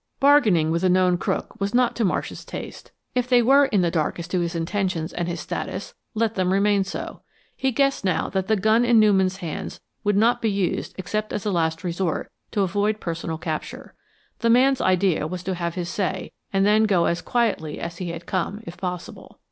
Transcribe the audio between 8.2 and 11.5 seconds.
that the gun in Newman's hands would not be used except as